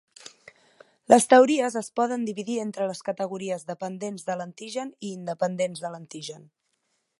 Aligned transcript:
Les 1.13 1.27
teories 1.33 1.77
es 1.81 1.89
poden 1.99 2.23
dividir 2.29 2.55
entre 2.63 2.89
les 2.93 3.03
categories 3.11 3.67
dependents 3.69 4.27
de 4.33 4.39
l'antigen 4.41 4.93
i 5.11 5.15
independents 5.21 5.85
de 5.87 5.93
l'antigen. 5.97 6.45